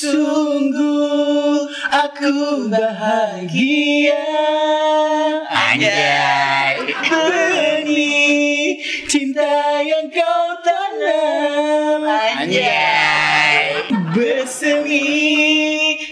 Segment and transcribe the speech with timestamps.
[0.00, 4.24] Sungguh aku bahagia
[5.52, 6.88] Anjay.
[7.04, 13.84] Benih cinta yang kau tanam Anjay.
[14.16, 15.04] Bersemi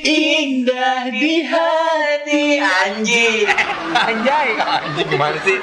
[0.04, 3.48] indah di hati Anjing.
[3.96, 4.48] Anjay.
[4.68, 5.56] Anjing gimana sih?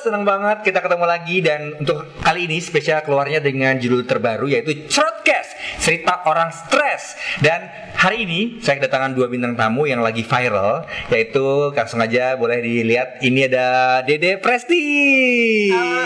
[0.00, 4.88] Senang banget kita ketemu lagi dan untuk kali ini spesial keluarnya dengan judul terbaru yaitu
[4.88, 7.20] Shortcast, cerita orang stres.
[7.44, 7.68] Dan
[8.00, 13.20] hari ini saya kedatangan dua bintang tamu yang lagi viral yaitu langsung aja boleh dilihat
[13.20, 14.80] ini ada Dede Presti.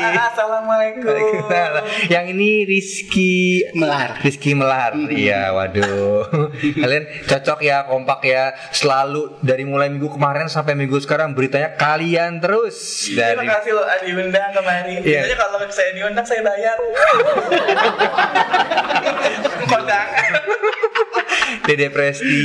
[0.03, 1.85] Assalamualaikum Waalaikumsalam.
[2.11, 4.99] Yang ini Rizky Melar Rizky Melar.
[5.07, 6.51] Iya, waduh.
[6.83, 8.59] Kalian cocok ya, kompak ya.
[8.75, 13.87] Selalu dari mulai minggu kemarin sampai minggu sekarang beritanya kalian terus dari Terima kasih loh
[13.87, 15.31] Adi diundang kemarin Iya.
[15.31, 16.77] Biasanya kalau saya diundang saya bayar
[19.71, 20.33] Kondangan
[21.63, 22.43] Dede Presti.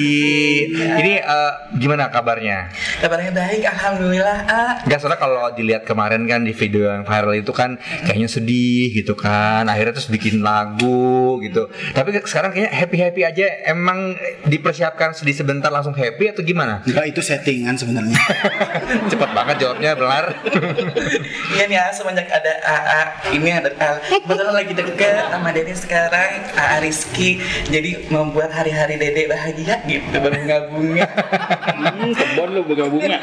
[0.69, 2.69] Ini eh, gimana kabarnya?
[3.01, 4.71] Kabarnya baik, Alhamdulillah ah.
[4.85, 9.17] Enggak soalnya kalau dilihat kemarin kan di video yang viral itu kan kayaknya sedih gitu
[9.17, 9.65] kan.
[9.65, 11.71] Akhirnya terus bikin lagu gitu.
[11.97, 13.45] Tapi sekarang kayaknya happy-happy aja.
[13.65, 14.13] Emang
[14.45, 16.85] dipersiapkan sedih sebentar langsung happy atau gimana?
[16.85, 18.19] Enggak itu settingan sebenarnya.
[19.11, 20.25] Cepet banget jawabnya benar.
[21.49, 23.01] Iya nih ah, semenjak ada AA
[23.39, 27.41] Ini ada ah, Kebetulan lagi deket sama Dede sekarang AA Rizky
[27.73, 31.07] Jadi membuat hari-hari Dede bahagia gitu Berbunga-bunga
[31.79, 33.17] hmm, kebon lu bunga bunga.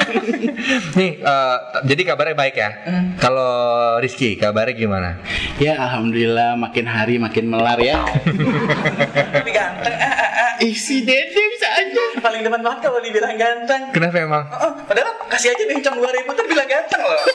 [0.99, 2.71] Nih, eh, jadi kabarnya baik ya.
[3.21, 3.53] Kalau
[4.01, 5.11] Rizky, kabarnya gimana?
[5.57, 8.01] ya alhamdulillah makin hari makin melar ya.
[9.37, 10.53] Tapi ganteng ah, ah, ah.
[10.65, 12.05] Ih si Dede bisa aja.
[12.21, 14.45] Paling depan banget kalau dibilang ganteng Kenapa emang?
[14.57, 17.21] Oh, padahal kasih aja bencong 2000 tuh bilang ganteng loh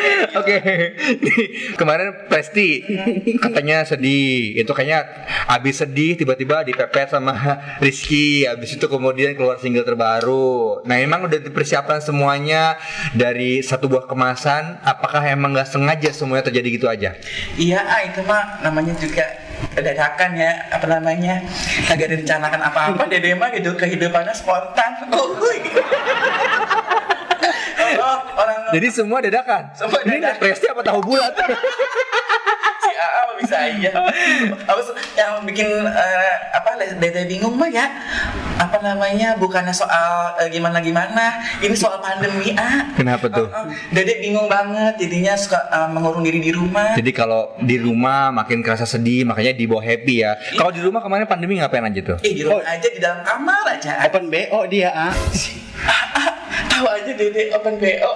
[0.40, 0.56] Oke,
[1.74, 2.84] kemarin Presti
[3.38, 4.56] katanya sedih.
[4.60, 5.06] Itu kayaknya
[5.50, 7.34] abis sedih tiba-tiba dipepet sama
[7.84, 8.46] Rizky.
[8.46, 10.82] Abis itu kemudian keluar single terbaru.
[10.86, 12.76] Nah emang udah dipersiapkan semuanya
[13.16, 14.80] dari satu buah kemasan.
[14.84, 17.10] Apakah emang nggak sengaja semuanya terjadi gitu aja?
[17.56, 19.24] Iya, ah, itu mah namanya juga
[19.76, 21.44] dadakan ya apa namanya
[21.84, 25.04] kagak direncanakan apa-apa dede mah gitu kehidupannya spontan
[28.00, 28.39] oh, orang
[28.72, 29.62] Jadi semua dadakan.
[29.74, 30.40] Semua Ini dadakan.
[30.40, 31.32] Presti apa tahu bulat?
[32.80, 33.90] si AA bisa aja
[34.64, 37.86] Apa sih, yang bikin eh, apa dede bingung mah ya
[38.56, 43.48] apa namanya bukannya soal eh, gimana gimana ini soal pandemi ah Kenapa tuh?
[43.48, 43.66] Eh, eh,
[44.00, 48.64] dede bingung banget jadinya suka eh, mengurung diri di rumah Jadi kalau di rumah makin
[48.64, 50.36] kerasa sedih, makanya dibawa happy ya.
[50.56, 52.16] Kalau di rumah kemarin pandemi ngapain aja tuh?
[52.24, 55.12] eh di rumah aja di dalam kamar aja Open BO dia ah.
[56.66, 58.10] Tahu aja dede open bo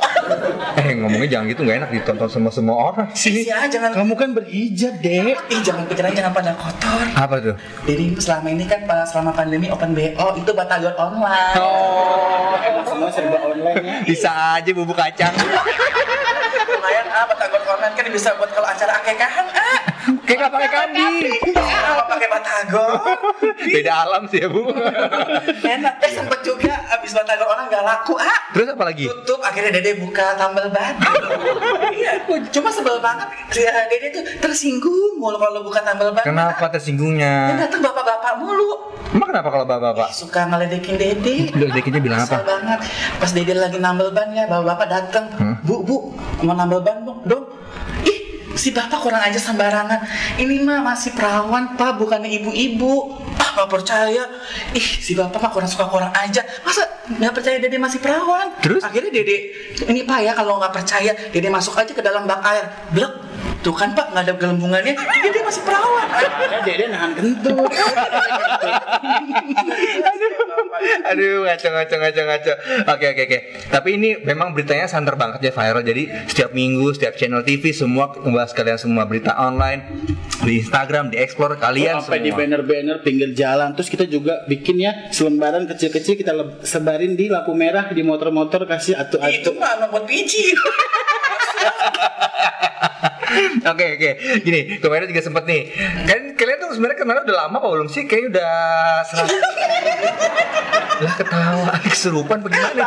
[0.75, 3.31] Eh ngomongnya jangan gitu nggak enak ditonton sama semua orang sih.
[3.39, 5.37] sih ah jangan Kamu kan berhijab dek.
[5.47, 7.55] ih jangan pikiran jangan pada kotor Apa tuh?
[7.85, 10.03] jadi selama ini kan pada selama pandemi open bo
[10.35, 13.97] itu batagor online Oh, emang semua serba online ya.
[14.03, 15.33] Bisa aja bubuk kacang.
[16.67, 19.79] lumayan ah batagor online kan bisa buat kalau acara akekahan ah
[20.23, 21.33] Kayak nggak pakai kambing.
[21.57, 22.89] apa pakai batagor
[23.75, 24.63] Beda alam sih ya bu.
[25.61, 29.07] enak eh sempet juga abis batagor online gak laku ah Terus apa lagi?
[29.07, 30.95] tutup akhirnya dede buka tambal ban
[31.91, 32.21] iya
[32.51, 37.35] cuma sebel banget eh, dede tuh tersinggung mulu kalau buka tambal ban Kenapa yang tersinggungnya?
[37.59, 40.09] datang bapak-bapak mulu Emang kenapa kalau bapak-bapak?
[40.11, 42.43] suka ngeledekin dede Udah dekinya bilang apa?
[42.43, 42.81] banget
[43.17, 45.57] pas dede lagi nambel ban ya bapak-bapak datang Hmm?
[45.61, 45.97] bu bu
[46.41, 47.44] mau nambel ban dong dong
[48.55, 50.01] si bapak kurang aja sembarangan.
[50.39, 53.21] Ini mah masih perawan pak bukannya ibu-ibu.
[53.39, 54.25] Ah nggak percaya.
[54.75, 58.49] Ih si bapak mah kurang suka kurang aja masa nggak percaya dede masih perawan?
[58.65, 58.81] Terus?
[58.81, 59.37] akhirnya dede
[59.93, 62.65] ini pak ya kalau nggak percaya dede masuk aja ke dalam bak air.
[62.95, 63.13] Blek
[63.65, 67.73] tuh kan pak nggak ada gelembungannya dede masih perawan Ada Dede nahan kentut.
[71.11, 72.53] Aduh, ngaco, ngaco, ngaco, ngaco.
[72.93, 73.39] Oke, oke, oke.
[73.73, 75.83] Tapi ini memang beritanya santer banget ya viral.
[75.83, 79.85] Jadi setiap minggu, setiap channel TV semua membahas kalian semua berita online
[80.45, 83.73] di Instagram, di Explore kalian Sampai di banner-banner pinggir jalan.
[83.77, 86.33] Terus kita juga bikin ya selembaran kecil-kecil kita
[86.65, 89.51] sebarin di lampu merah di motor-motor kasih itu atu-atu.
[89.57, 90.53] mah emang buat biji
[93.75, 94.11] Oke oke,
[94.45, 95.63] gini kemarin juga sempet nih.
[96.07, 98.05] Kan kalian tuh sebenarnya kemarin udah lama apa belum sih?
[98.07, 98.53] Kayaknya udah
[99.09, 99.29] serah.
[101.05, 102.87] lah ketawa, keserupan bagaimana?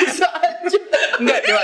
[0.00, 0.78] Bisa aja.
[1.20, 1.60] Enggak, coba.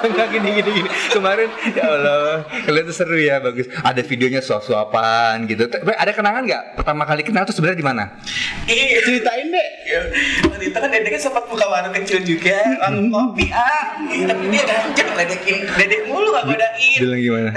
[0.00, 0.88] Enggak gini gini gini.
[1.12, 3.68] Kemarin ya Allah, kalian tuh seru ya, bagus.
[3.84, 5.68] Ada videonya suap-suapan gitu.
[5.68, 6.64] Ada kenangan nggak?
[6.80, 8.04] Pertama kali kenal tuh sebenarnya di mana?
[8.64, 9.04] Iya.
[9.04, 9.68] Ceritain deh.
[10.44, 13.98] Waktu itu kan Dede kan sempat buka warung kecil juga, warung kopi ah.
[14.00, 16.98] Tapi dia ganjel ledekin Dede mulu gak godain.
[16.98, 17.50] Bilang gimana?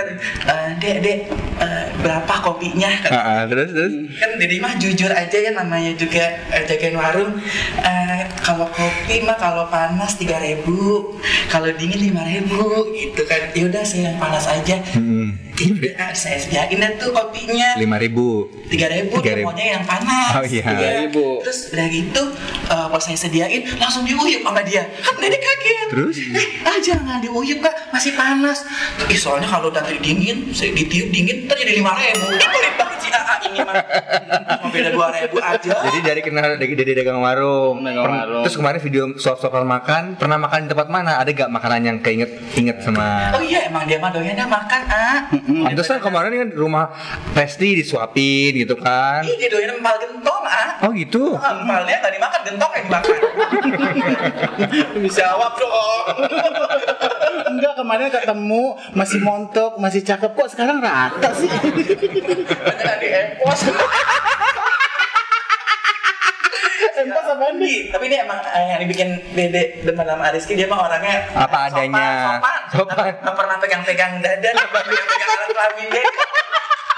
[0.44, 1.18] Eh, Dek, Dek,
[1.60, 2.90] eh, berapa kopinya?
[3.00, 3.94] Kata Ah, ah, terus terus.
[4.14, 7.36] kan Dede mah jujur aja ya namanya juga eh, jagain warung
[7.76, 11.16] Eh, kalau kopi mah kalau panas tiga ribu
[11.48, 12.60] kalau dingin lima ribu
[12.92, 15.36] gitu kan yaudah saya yang panas aja Hmm.
[15.54, 18.50] Yaudah, saya sediain dah tuh kopinya Lima ribu.
[18.68, 19.46] tiga ribu dia 3.000.
[19.46, 20.66] maunya yang panas Oh, iya.
[20.66, 21.14] 3.000.
[21.40, 22.23] terus udah gitu
[22.68, 26.16] eh, pas saya sediain langsung diuyup sama dia kan Dede kaget Terus?
[26.32, 28.66] eh ah jangan diuyup kak masih panas
[29.06, 32.98] Ih, soalnya kalau udah dingin saya ditiup dingin ntar jadi lima ribu ini pelit banget
[33.00, 33.12] sih
[33.44, 33.76] ini mah
[34.34, 37.84] Cuma beda dua ribu aja Jadi dari kenal dari dari dagang warung.
[37.84, 38.44] Dagang Per- warung.
[38.44, 41.22] Terus kemarin video suap-suapan makan, pernah makan di tempat mana?
[41.22, 45.18] Ada gak makanan yang keinget inget sama Oh iya emang dia mah doyannya makan ah.
[45.30, 46.90] Pantesan kemarin kan rumah
[47.32, 49.22] Resti disuapin gitu kan.
[49.22, 50.68] Ih dia doyannya empal gentong ah.
[50.82, 51.36] Oh gitu.
[51.36, 53.18] Empalnya tadi makan gentong yang makan.
[55.02, 56.06] Bisa jawab dong.
[57.50, 58.64] Enggak kemarin ketemu
[58.94, 61.50] masih montok, masih cakep kok sekarang rata sih.
[61.50, 63.60] Banyak di empos.
[66.94, 67.66] Empos apaan nih?
[67.66, 71.68] Ih, Tapi ini emang eh, yang dibikin Dede demen sama Ariski dia mah orangnya Apa
[71.68, 72.08] sopan, adanya.
[72.38, 72.62] Sopan.
[72.70, 73.12] Sopan.
[73.26, 76.06] Nggak pernah pegang-pegang dada, nggak pernah pegang-pegang alat kelamin dia.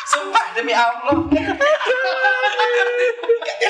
[0.06, 1.16] Sumpah demi Allah.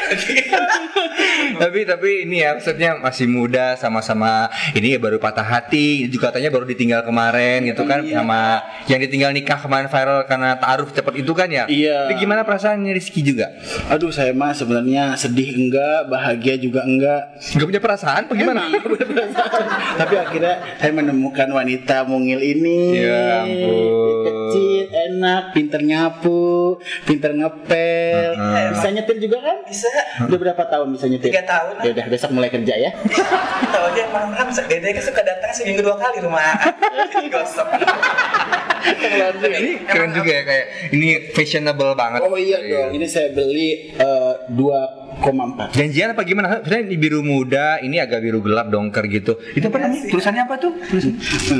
[1.61, 6.49] tapi tapi ini ya maksudnya masih muda sama-sama ini ya baru patah hati juga katanya
[6.49, 11.31] baru ditinggal kemarin gitu kan sama yang ditinggal nikah kemarin viral karena taruh cepet itu
[11.31, 12.07] kan ya Iya.
[12.07, 13.49] tapi gimana perasaannya Rizky juga
[13.87, 17.35] Aduh saya mah sebenarnya sedih enggak, bahagia juga enggak.
[17.55, 18.61] nggak punya perasaan apa gimana
[19.95, 22.99] Tapi akhirnya saya menemukan wanita mungil ini.
[22.99, 24.34] Ya ampun.
[24.45, 28.29] Kecil, enak, pinter nyapu, pinter ngepel.
[28.37, 28.67] Heeh.
[28.77, 29.57] Bisa nyetir juga kan?
[29.65, 29.89] Bisa.
[30.25, 31.33] Udah berapa tahun bisa nyetir?
[31.33, 31.73] Tiga tahun.
[31.81, 32.91] Ya udah besok mulai kerja ya.
[33.73, 36.53] Tahu dia emang kan Dede kan suka datang seminggu dua kali rumah.
[37.13, 37.67] Jadi gosok.
[38.85, 44.33] ini keren juga ya kayak ini fashionable banget Oh iya dong, ini saya beli eh,
[44.53, 45.04] 2,4.
[45.71, 46.59] Janjian apa gimana?
[46.59, 49.39] Sebenarnya di biru muda, ini agak biru gelap dongker gitu.
[49.51, 50.05] Itu apa namanya?
[50.05, 50.71] Tulisannya apa tuh?
[50.85, 51.15] Tulisan-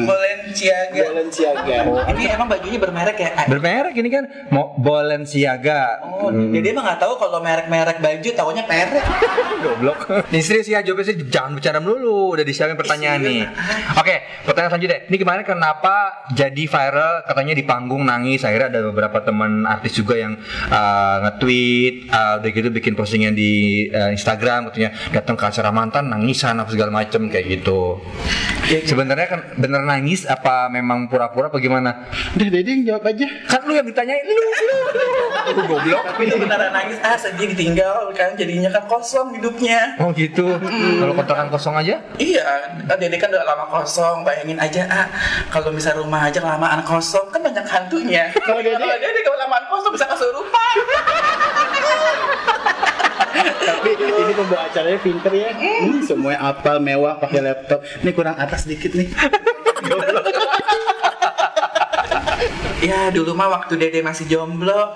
[0.06, 1.04] Balenciaga.
[1.07, 1.78] Balenciaga.
[2.12, 3.30] Ini emang bajunya bermerek ya?
[3.46, 6.04] Bermerek ini kan mau Balenciaga.
[6.04, 9.04] Oh, jadi emang nggak tahu kalau merek-merek baju, tahunya perek.
[9.66, 10.00] Goblok.
[10.30, 12.31] Nih serius ya jawabnya sih jangan bercanda melulu.
[12.31, 13.48] Udah disiapin pertanyaan nih.
[13.96, 15.00] Oke, pertanyaan selanjutnya.
[15.06, 15.96] Ini kemarin kenapa
[16.31, 20.34] jadi viral katanya di panggung nangis akhirnya ada beberapa teman artis juga yang
[20.68, 23.44] uh, nge-tweet uh, udah gitu bikin postingan di
[23.89, 28.00] uh, Instagram katanya datang ke acara mantan nangisan apa segala macem kayak gitu.
[28.65, 32.09] Sebenarnya kan bener nangis apa memang pura-pura apa gimana?
[32.33, 33.25] Udah Dede yang jawab aja.
[33.45, 34.77] Kan lu yang ditanyain lu, lu, lu.
[35.69, 36.01] Goblok.
[36.01, 39.94] Tapi itu beneran nangis, ah sedih ditinggal kan jadinya kan kosong hidupnya.
[40.01, 40.57] Oh gitu.
[40.97, 42.01] Kalau kontrakan kosong aja?
[42.18, 42.45] Iya,
[42.89, 45.06] kan Dede kan udah lama kosong, bayangin aja ah
[45.53, 48.33] kalau misal rumah aja kelamaan kosong kan banyak hantunya.
[48.33, 50.75] Kalau Dede- kalau Dede kelamaan kosong bisa kesurupan.
[53.35, 55.51] Tapi ini pembawa acaranya pinter ya.
[55.55, 57.83] Hmm, semuanya apal, mewah, pakai laptop.
[58.03, 59.09] Ini kurang atas dikit nih.
[62.85, 64.94] Ya dulu mah waktu Dede masih jomblo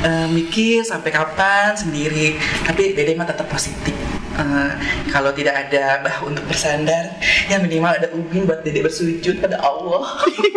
[0.00, 2.40] eh, mikir sampai kapan sendiri.
[2.64, 3.97] Tapi Dede mah tetap positif.
[4.38, 4.70] Eh,
[5.10, 7.10] kalau tidak ada bah untuk bersandar,
[7.50, 10.06] ya minimal ada ubin buat Dede bersujud pada Allah.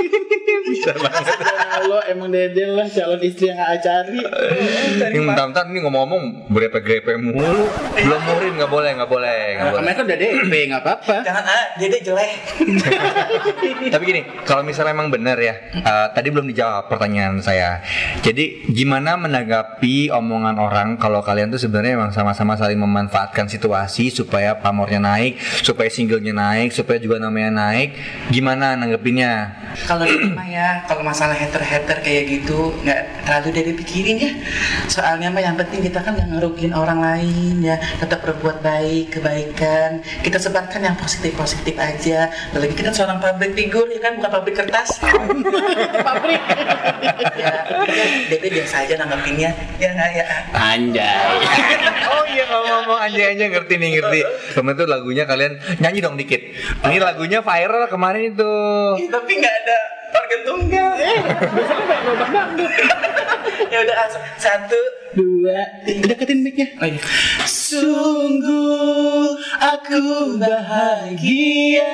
[0.72, 1.36] Bisa banget.
[1.42, 4.22] Ya Allah, emang Dede lah calon istri yang gak cari.
[5.02, 7.66] Ini bentar-bentar ini ngomong-ngomong grepe-grepe mulu.
[7.98, 9.82] Belum murid nggak boleh, nggak boleh, nggak boleh.
[9.82, 11.16] Kemarin kan udah DP, nggak apa-apa.
[11.26, 12.32] Jangan ah, Dede jelek.
[13.98, 17.82] Tapi gini, kalau misalnya emang benar ya, eh, tadi belum dijawab pertanyaan saya.
[18.22, 23.71] Jadi gimana menanggapi omongan orang kalau kalian tuh sebenarnya emang sama-sama saling memanfaatkan situasi
[24.12, 27.96] supaya pamornya naik, supaya singlenya naik, supaya juga namanya naik.
[28.30, 29.62] Gimana nanggepinnya?
[29.88, 34.32] kalau rumah ya kalau masalah hater-hater kayak gitu nggak terlalu dari pikirin ya.
[34.92, 37.80] Soalnya mah yang penting kita kan nggak ngerugiin orang lain ya.
[38.04, 40.04] Tetap berbuat baik kebaikan.
[40.20, 42.28] Kita sebarkan yang positif-positif aja.
[42.52, 44.20] Apalagi kita seorang public figure ya kan?
[44.20, 45.00] Bukan pabrik kertas.
[46.12, 46.44] Pabrik
[47.40, 47.52] ya
[48.28, 49.56] Dede biasa aja nanggepinnya.
[49.80, 50.26] Ya nggak ya.
[50.52, 51.36] Anjay.
[52.12, 54.20] Oh iya ngomong-ngomong anjay-anjay ngerti nih ngerti.
[54.52, 56.44] Kemarin tuh lagunya kalian nyanyi dong dikit.
[56.84, 58.54] Ini lagunya viral kemarin itu.
[59.00, 59.80] Ih, tapi nggak ada
[60.32, 60.96] organ tunggal
[63.72, 64.80] Ya udah langsung satu.
[65.12, 67.00] dua tiga deketin mic-nya Oh, iya.
[67.44, 71.92] Sungguh aku bahagia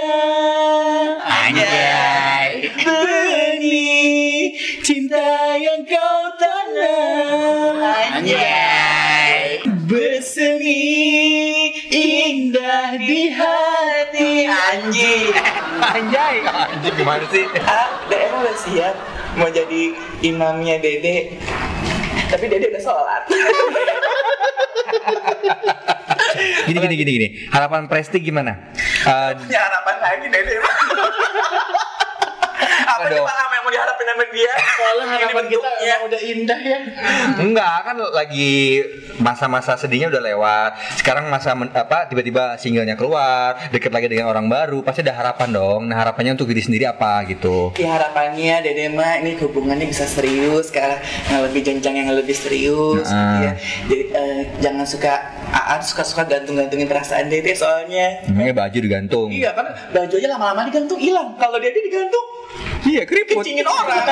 [1.26, 2.70] Anjay.
[2.78, 4.54] Benih
[4.86, 9.66] cinta yang kau tanam Anjay.
[9.90, 10.94] Bersemi
[11.90, 15.57] indah di hati Anjing.
[15.78, 17.46] Anjay, anjing gimana sih?
[17.62, 18.96] Ah, Dede emang udah siap
[19.38, 21.38] mau jadi imamnya Dede.
[22.28, 23.24] Tapi Dede udah sholat.
[26.68, 27.28] Gini gini gini gini.
[27.50, 28.74] Harapan Presti gimana?
[28.78, 30.54] Eh, Punya harapan lagi Dede.
[32.98, 33.26] Apa sih Aduh.
[33.26, 34.52] Pak yang mau diharapin sama dia?
[34.58, 36.80] Soalnya harapan Ini kita emang udah indah ya
[37.38, 38.56] enggak kan lagi
[39.18, 40.72] masa-masa sedihnya udah lewat.
[40.98, 45.50] Sekarang masa men- apa tiba-tiba singlenya keluar, deket lagi dengan orang baru, pasti ada harapan
[45.52, 45.82] dong.
[45.90, 47.74] Nah, harapannya untuk diri sendiri apa gitu.
[47.78, 53.10] Ya harapannya Dede mah ini hubungannya bisa serius sekarang yang lebih jenjang yang lebih serius
[53.10, 53.42] Nah.
[53.42, 53.52] ya.
[53.86, 55.14] Jadi eh, jangan suka
[55.48, 58.22] Aan suka-suka gantung-gantungin perasaan Dede soalnya.
[58.24, 59.28] Emangnya baju digantung.
[59.32, 61.34] Iya kan baju aja lama-lama digantung hilang.
[61.36, 62.26] Kalau Dede digantung
[62.88, 63.44] Iya, keriput.
[63.44, 64.06] kencingin orang.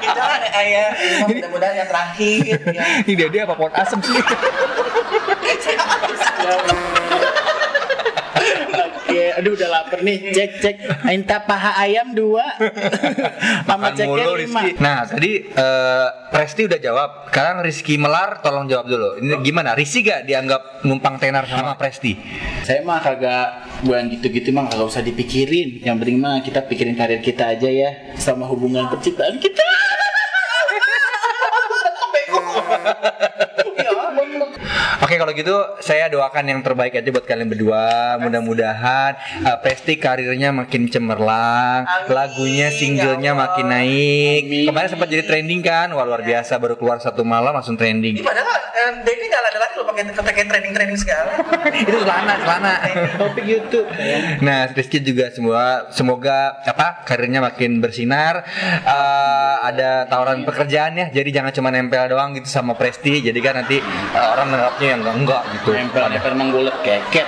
[0.00, 0.88] Kita kan ayah
[1.28, 2.84] mudah-mudahan yang terakhir ya.
[3.06, 4.16] Ini dia dia apa pohon asem sih?
[8.80, 10.32] Oke, aduh udah lapar nih.
[10.32, 10.76] Cek cek.
[11.04, 12.46] Minta paha ayam dua.
[13.68, 14.60] Makan ceknya lima.
[14.64, 14.70] Rizky.
[14.80, 17.10] Nah, tadi eh, Presti udah jawab.
[17.28, 19.18] Sekarang Rizky Melar tolong jawab dulu.
[19.18, 19.74] Ini gimana?
[19.76, 22.16] Rizky gak dianggap numpang tenar sama Presti?
[22.64, 25.80] Saya mah kagak bukan gitu-gitu mah kagak usah dipikirin.
[25.80, 29.64] Yang penting mah kita pikirin karir kita aja ya sama hubungan percintaan kita.
[35.00, 38.14] Oke kalau gitu saya doakan yang terbaik aja buat kalian berdua.
[38.20, 42.12] Mudah-mudahan eh, Presti karirnya makin cemerlang, Amin.
[42.12, 43.42] lagunya, singlenya Ya Allah.
[43.48, 44.42] makin naik.
[44.46, 44.66] Amin.
[44.70, 45.90] Kemarin sempat jadi trending kan?
[45.90, 48.14] Wah luar biasa baru keluar satu malam langsung Ini trending.
[48.22, 48.46] padahal
[48.90, 51.30] eh, Dede nggak ada lagi loh pakai pakai training-training segala.
[51.82, 52.74] Itu celana, celana.
[53.16, 53.86] Topik YouTube.
[54.42, 58.42] Nah, Rizky juga semua semoga apa karirnya makin bersinar.
[58.82, 63.22] Eh, ada tawaran pekerjaan ya, jadi jangan cuma nempel doang gitu sama Presti.
[63.22, 65.68] Jadi kan nanti eh, orang menganggapnya yang enggak enggak gitu.
[65.72, 67.26] Nempel nempel menggulet keket.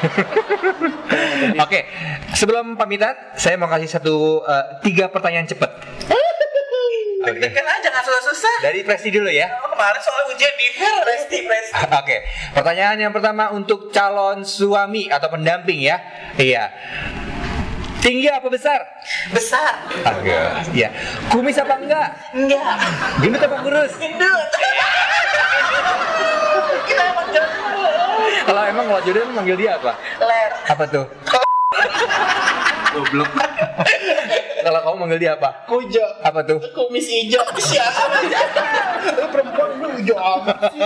[1.65, 1.87] Oke,
[2.35, 5.71] sebelum pamitan, saya mau kasih satu eh, tiga pertanyaan cepat.
[7.23, 8.57] Deg-degan aja nggak susah-susah.
[8.67, 9.47] Dari Presti dulu ya.
[9.63, 11.83] Oh, kemarin soal ujian di Presti Presti.
[12.03, 12.17] Oke,
[12.51, 16.03] pertanyaan yang pertama untuk calon suami atau pendamping ya.
[16.35, 16.75] Iya.
[18.03, 18.83] Tinggi apa besar?
[19.31, 19.87] Besar.
[20.03, 20.35] Oke.
[20.75, 20.91] Iya.
[21.31, 22.09] Kumis apa enggak?
[22.35, 22.75] Enggak.
[23.23, 23.93] Gendut apa kurus?
[23.95, 24.43] Gendut.
[26.91, 27.51] Kita emang jodoh.
[28.43, 29.95] Kalau emang kalau jodoh manggil dia apa?
[30.19, 30.51] Ler.
[30.67, 31.07] Apa tuh?
[32.93, 33.31] Goblok.
[34.63, 35.67] Kalau kamu manggil dia apa?
[35.67, 36.07] Kujo.
[36.23, 36.63] Apa tuh?
[36.71, 37.43] Kumis hijau.
[37.59, 38.41] Siapa aja?
[39.19, 40.81] Lu perempuan lu hijau amat sih.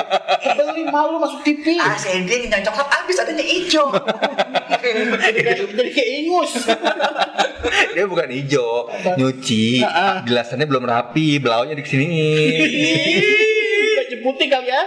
[0.56, 1.76] Beli malu masuk TV.
[1.76, 3.92] Ah, Sandy yang coklat habis adanya hijau.
[5.76, 6.52] Jadi kayak ingus.
[7.92, 8.88] Dia bukan hijau,
[9.20, 9.84] nyuci.
[9.84, 10.14] Ah, ah.
[10.25, 12.08] Gelasannya belum rapi, belaunya di sini.
[13.96, 14.82] Baju putih kali ya.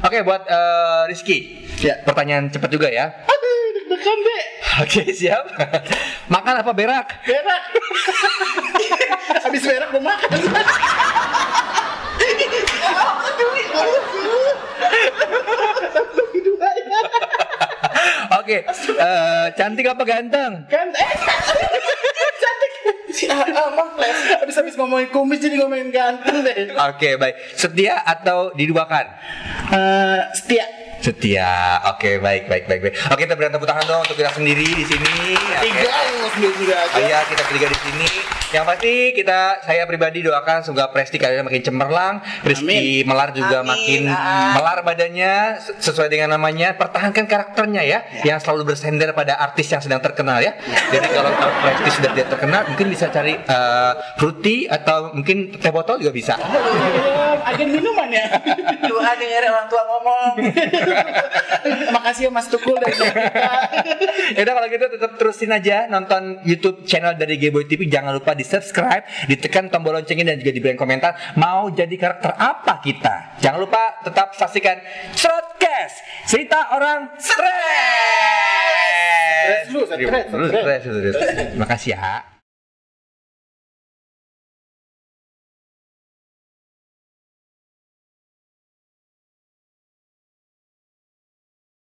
[0.00, 1.66] Oke, buat eh, Rizky.
[1.84, 2.00] Ya.
[2.06, 3.12] Pertanyaan cepat juga ya.
[4.04, 4.44] Deg-degan deh.
[4.84, 5.44] Oke, siap.
[6.28, 7.08] Makan apa berak?
[7.24, 7.62] Berak.
[9.48, 10.28] Habis berak mau makan.
[18.44, 20.52] Oke, eh, cantik apa ganteng?
[20.68, 21.12] Kan eh
[22.36, 22.72] cantik.
[23.08, 24.18] Si AA mah les.
[24.36, 26.76] Habis habis ngomongin kumis jadi ngomongin ganteng deh.
[26.92, 27.56] Oke, baik.
[27.56, 29.06] Setia atau diduakan?
[29.72, 30.83] Eh, setia.
[31.04, 31.84] Setia.
[31.92, 32.94] Oke, baik, baik, baik, baik.
[33.12, 35.36] Oke, kita berikan tepuk tangan dong untuk kita sendiri di sini.
[35.36, 35.68] Oke.
[35.68, 38.08] Tiga yang sendiri juga Oh iya, kita bertiga di sini.
[38.56, 43.68] Yang pasti kita saya pribadi doakan semoga Presti kalian makin cemerlang, Rizky Melar juga Amin,
[43.68, 44.54] makin ah.
[44.54, 46.72] melar badannya se- sesuai dengan namanya.
[46.72, 50.56] Pertahankan karakternya ya, yang selalu bersender pada artis yang sedang terkenal ya.
[50.88, 56.00] Jadi kalau Presti sudah tidak terkenal, mungkin bisa cari eh, fruity atau mungkin teh botol
[56.00, 56.34] juga bisa.
[56.40, 58.24] Eh, Agen minuman ya.
[58.88, 60.34] Doa dengerin orang tua ngomong.
[61.94, 63.08] Makasih ya Mas Tukul dari kita.
[64.36, 67.88] ya udah kalau gitu tetap terusin aja nonton YouTube channel dari Gboy TV.
[67.88, 72.82] Jangan lupa di subscribe, ditekan tombol loncengnya dan juga diberikan komentar mau jadi karakter apa
[72.84, 73.40] kita.
[73.40, 74.76] Jangan lupa tetap saksikan
[75.16, 77.54] Shortcast, cerita orang stres.
[79.44, 79.98] Stres lu, stres,
[80.28, 80.80] Terus, stres.
[80.84, 81.56] stres, stres.
[81.56, 82.33] Makasih ya.